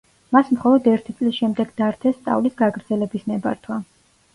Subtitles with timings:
[0.37, 3.85] მას მხოლოდ ერთი წლის შემდეგ დართეს სწავლის გაგრძელების ნებართვა.